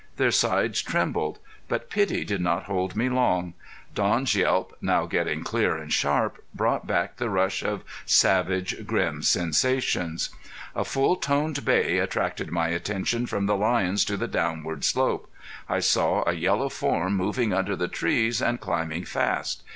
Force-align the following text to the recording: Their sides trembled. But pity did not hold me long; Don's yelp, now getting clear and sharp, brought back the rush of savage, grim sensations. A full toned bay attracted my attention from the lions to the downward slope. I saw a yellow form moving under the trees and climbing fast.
Their 0.15 0.31
sides 0.31 0.81
trembled. 0.81 1.37
But 1.67 1.91
pity 1.91 2.23
did 2.25 2.41
not 2.41 2.63
hold 2.63 2.95
me 2.95 3.07
long; 3.07 3.53
Don's 3.93 4.33
yelp, 4.33 4.75
now 4.81 5.05
getting 5.05 5.43
clear 5.43 5.77
and 5.77 5.93
sharp, 5.93 6.43
brought 6.55 6.87
back 6.87 7.17
the 7.17 7.29
rush 7.29 7.61
of 7.61 7.83
savage, 8.03 8.87
grim 8.87 9.21
sensations. 9.21 10.31
A 10.75 10.83
full 10.83 11.17
toned 11.17 11.63
bay 11.63 11.99
attracted 11.99 12.49
my 12.49 12.69
attention 12.69 13.27
from 13.27 13.45
the 13.45 13.55
lions 13.55 14.03
to 14.05 14.17
the 14.17 14.27
downward 14.27 14.83
slope. 14.83 15.31
I 15.69 15.79
saw 15.79 16.27
a 16.27 16.33
yellow 16.33 16.69
form 16.69 17.15
moving 17.15 17.53
under 17.53 17.75
the 17.75 17.87
trees 17.87 18.41
and 18.41 18.59
climbing 18.59 19.05
fast. 19.05 19.61